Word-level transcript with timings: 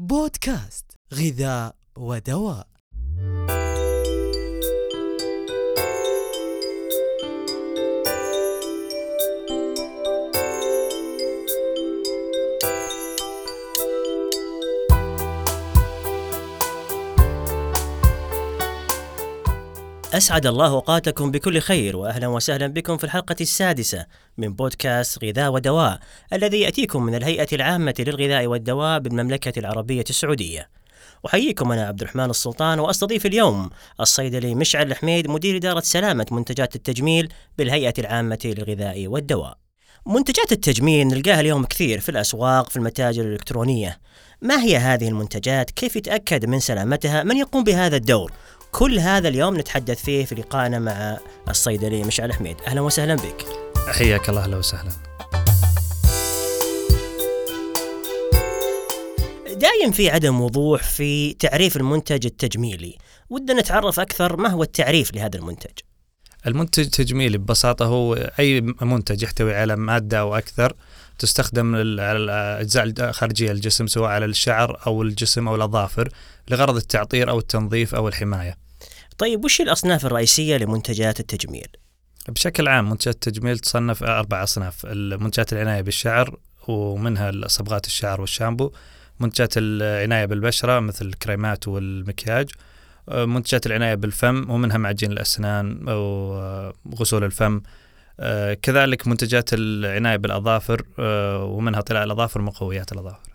بودكاست 0.00 0.96
غذاء 1.14 1.74
ودواء. 1.98 2.77
أسعد 20.18 20.46
الله 20.46 20.66
أوقاتكم 20.66 21.30
بكل 21.30 21.58
خير 21.58 21.96
وأهلا 21.96 22.28
وسهلا 22.28 22.66
بكم 22.66 22.96
في 22.96 23.04
الحلقة 23.04 23.36
السادسة 23.40 24.06
من 24.38 24.54
بودكاست 24.54 25.24
غذاء 25.24 25.52
ودواء 25.52 25.98
الذي 26.32 26.60
يأتيكم 26.60 27.02
من 27.02 27.14
الهيئة 27.14 27.46
العامة 27.52 27.94
للغذاء 27.98 28.46
والدواء 28.46 28.98
بالمملكة 28.98 29.58
العربية 29.58 30.04
السعودية. 30.10 30.68
أحييكم 31.26 31.72
أنا 31.72 31.86
عبد 31.86 32.00
الرحمن 32.00 32.30
السلطان 32.30 32.80
وأستضيف 32.80 33.26
اليوم 33.26 33.70
الصيدلي 34.00 34.54
مشعل 34.54 34.90
الحميد 34.90 35.30
مدير 35.30 35.56
إدارة 35.56 35.80
سلامة 35.80 36.26
منتجات 36.30 36.76
التجميل 36.76 37.32
بالهيئة 37.58 37.94
العامة 37.98 38.38
للغذاء 38.44 39.06
والدواء. 39.06 39.58
منتجات 40.06 40.52
التجميل 40.52 41.06
نلقاها 41.06 41.40
اليوم 41.40 41.64
كثير 41.64 42.00
في 42.00 42.08
الأسواق 42.08 42.70
في 42.70 42.76
المتاجر 42.76 43.22
الإلكترونية. 43.22 44.00
ما 44.42 44.62
هي 44.62 44.76
هذه 44.76 45.08
المنتجات؟ 45.08 45.70
كيف 45.70 45.96
يتأكد 45.96 46.46
من 46.46 46.60
سلامتها؟ 46.60 47.22
من 47.22 47.36
يقوم 47.36 47.64
بهذا 47.64 47.96
الدور؟ 47.96 48.32
كل 48.72 48.98
هذا 48.98 49.28
اليوم 49.28 49.58
نتحدث 49.58 50.04
فيه 50.04 50.24
في 50.24 50.34
لقائنا 50.34 50.78
مع 50.78 51.18
الصيدلي 51.48 52.02
مشعل 52.02 52.32
حميد. 52.32 52.56
أهلا 52.66 52.80
وسهلا 52.80 53.14
بك. 53.14 53.46
حياك 53.88 54.28
الله 54.28 54.44
أهلا 54.44 54.56
وسهلا. 54.56 54.90
دايم 59.46 59.92
في 59.92 60.10
عدم 60.10 60.40
وضوح 60.40 60.82
في 60.82 61.32
تعريف 61.32 61.76
المنتج 61.76 62.26
التجميلي. 62.26 62.98
ودنا 63.30 63.60
نتعرف 63.60 64.00
أكثر 64.00 64.36
ما 64.36 64.48
هو 64.48 64.62
التعريف 64.62 65.14
لهذا 65.14 65.38
المنتج. 65.38 65.78
المنتج 66.46 66.84
التجميلي 66.84 67.38
ببساطة 67.38 67.84
هو 67.84 68.14
أي 68.14 68.60
منتج 68.60 69.22
يحتوي 69.22 69.54
على 69.54 69.76
مادة 69.76 70.20
أو 70.20 70.34
أكثر 70.34 70.72
تستخدم 71.18 71.74
على 72.00 72.18
الاجزاء 72.18 72.84
الخارجيه 72.84 73.52
للجسم 73.52 73.86
سواء 73.86 74.10
على 74.10 74.24
الشعر 74.24 74.80
أو 74.86 75.02
الجسم 75.02 75.48
أو 75.48 75.54
الأظافر 75.54 76.08
لغرض 76.48 76.76
التعطير 76.76 77.30
أو 77.30 77.38
التنظيف 77.38 77.94
أو 77.94 78.08
الحماية. 78.08 78.56
طيب 79.18 79.44
وش 79.44 79.60
الأصناف 79.60 80.06
الرئيسية 80.06 80.56
لمنتجات 80.56 81.20
التجميل؟ 81.20 81.66
بشكل 82.28 82.68
عام 82.68 82.90
منتجات 82.90 83.14
التجميل 83.14 83.58
تصنف 83.58 84.02
أربع 84.02 84.42
أصناف، 84.42 84.86
منتجات 84.86 85.52
العناية 85.52 85.80
بالشعر 85.80 86.36
ومنها 86.68 87.32
صبغات 87.46 87.86
الشعر 87.86 88.20
والشامبو، 88.20 88.72
منتجات 89.20 89.52
العناية 89.56 90.24
بالبشرة 90.24 90.80
مثل 90.80 91.06
الكريمات 91.06 91.68
والمكياج، 91.68 92.50
منتجات 93.12 93.66
العناية 93.66 93.94
بالفم 93.94 94.50
ومنها 94.50 94.78
معجين 94.78 95.12
الأسنان 95.12 95.88
وغسول 95.88 97.24
الفم. 97.24 97.60
كذلك 98.62 99.06
منتجات 99.06 99.50
العناية 99.52 100.16
بالأظافر 100.16 100.84
ومنها 101.42 101.80
طلاء 101.80 102.04
الأظافر 102.04 102.40
ومقويات 102.40 102.92
الأظافر. 102.92 103.28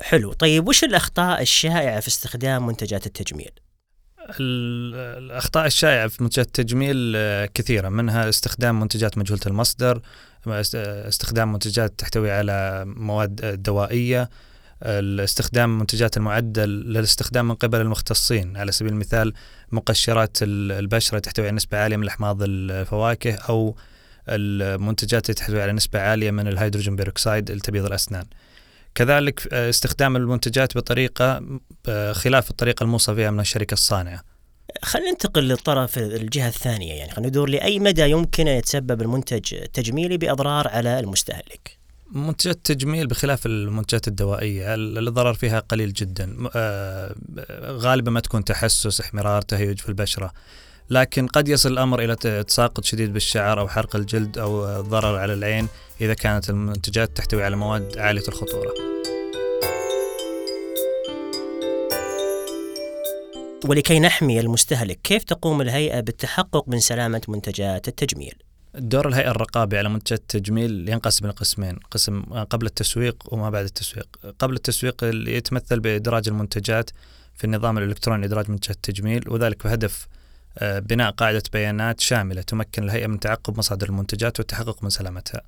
حلو 0.00 0.32
طيب 0.32 0.68
وش 0.68 0.84
الأخطاء 0.84 1.42
الشائعة 1.42 2.00
في 2.00 2.08
استخدام 2.08 2.66
منتجات 2.66 3.06
التجميل؟ 3.06 3.50
الأخطاء 4.40 5.66
الشائعة 5.66 6.08
في 6.08 6.22
منتجات 6.22 6.46
التجميل 6.46 7.12
آه، 7.16 7.48
كثيرة 7.54 7.88
منها 7.88 8.28
استخدام 8.28 8.80
منتجات 8.80 9.18
مجهولة 9.18 9.42
المصدر 9.46 10.00
استخدام 10.46 11.52
منتجات 11.52 11.98
تحتوي 11.98 12.30
على 12.30 12.84
مواد 12.86 13.62
دوائية 13.62 14.30
استخدام 14.82 15.78
منتجات 15.78 16.16
المعدة 16.16 16.66
للاستخدام 16.66 17.48
من 17.48 17.54
قبل 17.54 17.80
المختصين 17.80 18.56
على 18.56 18.72
سبيل 18.72 18.92
المثال 18.92 19.32
مقشرات 19.72 20.36
البشرة 20.42 21.18
تحتوي 21.18 21.46
على 21.46 21.56
نسبة 21.56 21.78
عالية 21.78 21.96
من 21.96 22.02
الأحماض 22.02 22.38
الفواكه 22.42 23.34
أو 23.34 23.76
المنتجات 24.28 25.30
تحتوي 25.30 25.62
على 25.62 25.72
نسبة 25.72 26.00
عالية 26.00 26.30
من 26.30 26.48
الهيدروجين 26.48 26.96
بيروكسيد 26.96 27.50
لتبييض 27.50 27.86
الأسنان. 27.86 28.24
كذلك 28.94 29.48
آه، 29.52 29.70
استخدام 29.70 30.16
المنتجات 30.16 30.76
بطريقة 30.76 31.42
آه، 31.88 32.12
خلاف 32.12 32.50
الطريقة 32.50 32.84
الموصى 32.84 33.14
فيها 33.14 33.30
من 33.30 33.40
الشركة 33.40 33.74
الصانعة. 33.74 34.22
خلينا 34.82 35.10
ننتقل 35.10 35.42
للطرف 35.42 35.98
الجهة 35.98 36.48
الثانية 36.48 36.94
يعني 36.94 37.10
خلينا 37.10 37.28
ندور 37.28 37.48
لأي 37.48 37.78
مدى 37.78 38.02
يمكن 38.02 38.48
أن 38.48 38.56
يتسبب 38.56 39.02
المنتج 39.02 39.54
التجميلي 39.54 40.16
بأضرار 40.16 40.68
على 40.68 41.00
المستهلك. 41.00 41.78
منتجات 42.12 42.56
التجميل 42.56 43.06
بخلاف 43.06 43.46
المنتجات 43.46 44.08
الدوائية 44.08 44.74
الضرر 44.74 45.34
فيها 45.34 45.58
قليل 45.60 45.92
جدا. 45.92 46.36
آه، 46.54 47.14
غالبا 47.62 48.10
ما 48.10 48.20
تكون 48.20 48.44
تحسس 48.44 49.00
احمرار 49.00 49.42
تهيج 49.42 49.78
في 49.78 49.88
البشرة. 49.88 50.32
لكن 50.92 51.26
قد 51.26 51.48
يصل 51.48 51.72
الأمر 51.72 52.04
إلى 52.04 52.16
تساقط 52.44 52.84
شديد 52.84 53.12
بالشعر 53.12 53.60
أو 53.60 53.68
حرق 53.68 53.96
الجلد 53.96 54.38
أو 54.38 54.80
ضرر 54.80 55.18
على 55.18 55.34
العين 55.34 55.68
إذا 56.00 56.14
كانت 56.14 56.50
المنتجات 56.50 57.16
تحتوي 57.16 57.44
على 57.44 57.56
مواد 57.56 57.98
عالية 57.98 58.28
الخطورة 58.28 58.74
ولكي 63.64 64.00
نحمي 64.00 64.40
المستهلك 64.40 64.98
كيف 65.04 65.24
تقوم 65.24 65.60
الهيئة 65.60 66.00
بالتحقق 66.00 66.68
من 66.68 66.80
سلامة 66.80 67.22
منتجات 67.28 67.88
التجميل؟ 67.88 68.34
دور 68.74 69.08
الهيئة 69.08 69.30
الرقابي 69.30 69.78
على 69.78 69.88
منتجات 69.88 70.20
التجميل 70.20 70.88
ينقسم 70.88 71.24
إلى 71.24 71.34
قسمين، 71.34 71.76
قسم 71.90 72.22
قبل 72.22 72.66
التسويق 72.66 73.16
وما 73.34 73.50
بعد 73.50 73.64
التسويق. 73.64 74.08
قبل 74.38 74.54
التسويق 74.54 75.04
يتمثل 75.28 75.80
بإدراج 75.80 76.28
المنتجات 76.28 76.90
في 77.34 77.44
النظام 77.44 77.78
الإلكتروني 77.78 78.22
لإدراج 78.22 78.50
منتجات 78.50 78.76
التجميل 78.76 79.28
وذلك 79.28 79.64
بهدف 79.64 80.08
بناء 80.62 81.10
قاعدة 81.10 81.42
بيانات 81.52 82.00
شاملة 82.00 82.42
تمكن 82.42 82.82
الهيئة 82.82 83.06
من 83.06 83.20
تعقب 83.20 83.58
مصادر 83.58 83.88
المنتجات 83.88 84.38
والتحقق 84.38 84.84
من 84.84 84.90
سلامتها. 84.90 85.40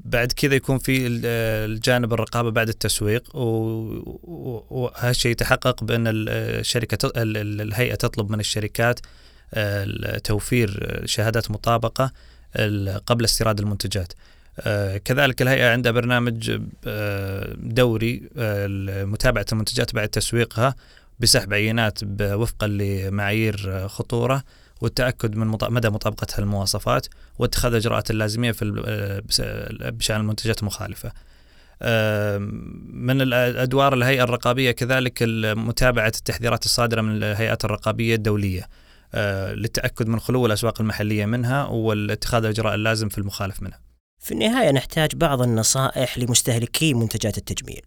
بعد 0.00 0.32
كذا 0.32 0.54
يكون 0.54 0.78
في 0.78 1.06
الجانب 1.06 2.12
الرقابة 2.12 2.50
بعد 2.50 2.68
التسويق 2.68 3.36
وهالشيء 3.36 5.32
يتحقق 5.32 5.84
بأن 5.84 6.04
الشركة 6.06 7.12
الهيئة 7.16 7.94
تطلب 7.94 8.30
من 8.30 8.40
الشركات 8.40 9.00
آه، 9.54 10.18
توفير 10.24 11.00
شهادات 11.04 11.50
مطابقة 11.50 12.12
قبل 13.06 13.24
استيراد 13.24 13.60
المنتجات. 13.60 14.12
آه، 14.60 14.96
كذلك 14.96 15.42
الهيئة 15.42 15.72
عندها 15.72 15.92
برنامج 15.92 16.60
آه، 16.86 17.54
دوري 17.56 18.22
لمتابعه 18.66 19.46
المنتجات 19.52 19.94
بعد 19.94 20.08
تسويقها 20.08 20.74
بسحب 21.18 21.54
عينات 21.54 21.98
وفقا 22.20 22.66
لمعايير 22.66 23.88
خطورة 23.88 24.42
والتأكد 24.80 25.36
من 25.36 25.46
مدى 25.46 25.90
مطابقتها 25.90 26.40
للمواصفات 26.40 27.06
واتخاذ 27.38 27.70
الإجراءات 27.70 28.10
اللازمية 28.10 28.52
في 28.52 28.64
بشأن 29.80 30.20
المنتجات 30.20 30.60
المخالفة. 30.60 31.12
من 32.92 33.20
الأدوار 33.20 33.94
الهيئة 33.94 34.22
الرقابية 34.22 34.70
كذلك 34.70 35.22
متابعه 35.56 36.06
التحذيرات 36.06 36.64
الصادرة 36.64 37.00
من 37.00 37.16
الهيئات 37.16 37.64
الرقابية 37.64 38.14
الدولية 38.14 38.68
آه، 39.14 39.52
للتأكد 39.52 40.08
من 40.08 40.20
خلو 40.20 40.46
الأسواق 40.46 40.80
المحلية 40.80 41.26
منها 41.26 41.64
والاتخاذ 41.64 42.44
الإجراء 42.44 42.74
اللازم 42.74 43.08
في 43.08 43.18
المخالف 43.18 43.62
منها. 43.62 43.80
في 44.18 44.32
النهاية 44.32 44.70
نحتاج 44.70 45.14
بعض 45.14 45.42
النصائح 45.42 46.18
لمستهلكي 46.18 46.94
منتجات 46.94 47.38
التجميل. 47.38 47.82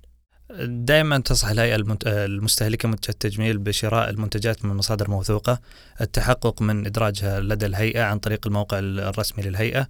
دائما 0.60 1.20
تنصح 1.20 1.50
الهيئة 1.50 1.76
المستهلكة 2.06 2.90
منتجات 2.90 3.10
التجميل 3.10 3.58
بشراء 3.58 4.10
المنتجات 4.10 4.66
من 4.66 4.76
مصادر 4.76 5.10
موثوقة. 5.10 5.60
التحقق 6.02 6.62
من 6.62 6.86
إدراجها 6.86 7.40
لدى 7.40 7.66
الهيئة 7.66 8.04
عن 8.04 8.20
طريق 8.20 8.48
الموقع 8.48 8.80
الرسمي 8.80 9.44
للهيئة. 9.44 9.88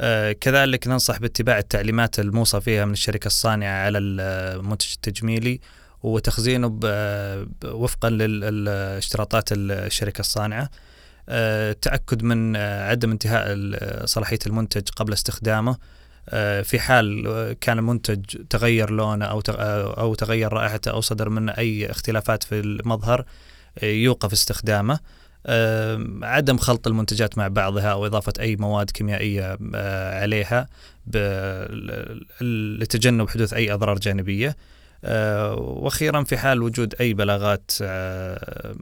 آه، 0.00 0.32
كذلك 0.32 0.88
ننصح 0.88 1.18
باتباع 1.18 1.58
التعليمات 1.58 2.18
الموصى 2.18 2.60
فيها 2.60 2.84
من 2.84 2.92
الشركة 2.92 3.26
الصانعة 3.26 3.84
على 3.84 3.98
المنتج 3.98 4.92
التجميلي 4.94 5.60
وتخزينه 6.02 6.80
وفقا 7.64 8.10
للاشتراطات 8.10 9.48
الشركة 9.52 10.20
الصانعة. 10.20 10.70
التأكد 11.28 12.22
آه، 12.22 12.26
من 12.26 12.56
عدم 12.56 13.10
انتهاء 13.10 13.56
صلاحية 14.06 14.38
المنتج 14.46 14.88
قبل 14.96 15.12
استخدامه. 15.12 15.76
في 16.62 16.78
حال 16.78 17.56
كان 17.60 17.78
المنتج 17.78 18.24
تغير 18.50 18.90
لونه 18.90 19.24
أو 19.24 19.40
أو 19.98 20.14
تغير 20.14 20.52
رائحته 20.52 20.90
أو 20.90 21.00
صدر 21.00 21.28
منه 21.28 21.52
أي 21.52 21.90
اختلافات 21.90 22.42
في 22.42 22.60
المظهر 22.60 23.24
آه، 23.78 23.86
يوقف 23.86 24.32
استخدامه. 24.32 25.00
آه، 25.46 26.06
عدم 26.22 26.56
خلط 26.56 26.86
المنتجات 26.86 27.38
مع 27.38 27.48
بعضها 27.48 27.92
أو 27.92 28.06
إضافة 28.06 28.32
أي 28.40 28.56
مواد 28.56 28.90
كيميائية 28.90 29.58
عليها 30.22 30.68
لتجنب 32.40 33.28
حدوث 33.28 33.52
أي 33.54 33.74
أضرار 33.74 33.98
جانبية. 33.98 34.56
وأخيرا 35.54 36.24
في 36.24 36.36
حال 36.36 36.62
وجود 36.62 36.94
أي 37.00 37.14
بلاغات 37.14 37.70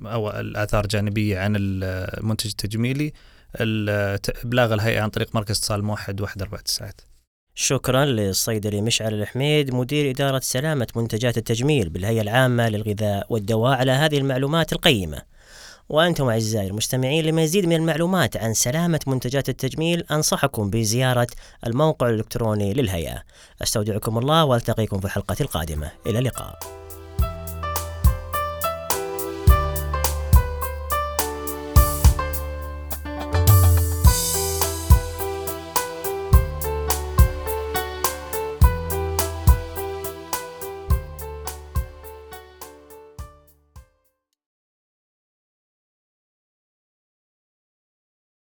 أو 0.06 0.30
الآثار 0.30 0.86
جانبية 0.86 1.38
عن 1.38 1.56
المنتج 1.56 2.50
التجميلي 2.50 3.12
إبلاغ 3.56 4.74
الهيئة 4.74 5.00
عن 5.00 5.08
طريق 5.08 5.34
مركز 5.34 5.56
اتصال 5.56 5.84
موحد 5.84 6.20
149 6.20 6.90
شكرا 7.62 8.04
للصيدلي 8.04 8.80
مشعل 8.80 9.14
الحميد 9.14 9.74
مدير 9.74 10.10
إدارة 10.10 10.40
سلامة 10.42 10.86
منتجات 10.96 11.38
التجميل 11.38 11.88
بالهيئة 11.88 12.20
العامة 12.20 12.68
للغذاء 12.68 13.26
والدواء 13.30 13.78
على 13.78 13.92
هذه 13.92 14.18
المعلومات 14.18 14.72
القيمة. 14.72 15.22
وأنتم 15.88 16.28
أعزائي 16.28 16.66
المستمعين 16.66 17.24
لمزيد 17.24 17.66
من 17.66 17.76
المعلومات 17.76 18.36
عن 18.36 18.54
سلامة 18.54 19.00
منتجات 19.06 19.48
التجميل 19.48 20.04
أنصحكم 20.10 20.70
بزيارة 20.70 21.26
الموقع 21.66 22.08
الإلكتروني 22.08 22.74
للهيئة. 22.74 23.22
أستودعكم 23.62 24.18
الله 24.18 24.44
وألتقيكم 24.44 24.98
في 24.98 25.04
الحلقة 25.04 25.36
القادمة. 25.40 25.90
إلى 26.06 26.18
اللقاء. 26.18 26.58